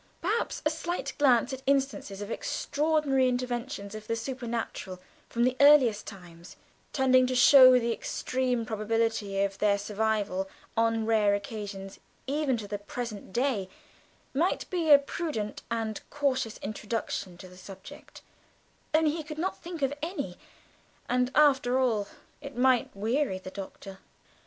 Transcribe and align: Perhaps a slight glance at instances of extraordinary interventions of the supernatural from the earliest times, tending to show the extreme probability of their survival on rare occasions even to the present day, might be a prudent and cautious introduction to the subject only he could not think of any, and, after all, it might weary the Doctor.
Perhaps 0.19 0.63
a 0.65 0.71
slight 0.71 1.13
glance 1.19 1.53
at 1.53 1.61
instances 1.67 2.23
of 2.23 2.31
extraordinary 2.31 3.29
interventions 3.29 3.93
of 3.93 4.07
the 4.07 4.15
supernatural 4.15 4.99
from 5.29 5.43
the 5.43 5.55
earliest 5.59 6.07
times, 6.07 6.55
tending 6.91 7.27
to 7.27 7.35
show 7.35 7.77
the 7.77 7.91
extreme 7.93 8.65
probability 8.65 9.43
of 9.43 9.59
their 9.59 9.77
survival 9.77 10.49
on 10.75 11.05
rare 11.05 11.35
occasions 11.35 11.99
even 12.25 12.57
to 12.57 12.67
the 12.67 12.79
present 12.79 13.31
day, 13.31 13.69
might 14.33 14.67
be 14.71 14.89
a 14.89 14.97
prudent 14.97 15.61
and 15.69 16.01
cautious 16.09 16.57
introduction 16.63 17.37
to 17.37 17.47
the 17.47 17.55
subject 17.55 18.23
only 18.95 19.11
he 19.11 19.21
could 19.21 19.37
not 19.37 19.61
think 19.61 19.83
of 19.83 19.93
any, 20.01 20.35
and, 21.07 21.29
after 21.35 21.77
all, 21.77 22.07
it 22.41 22.57
might 22.57 22.89
weary 22.95 23.37
the 23.37 23.51
Doctor. 23.51 23.99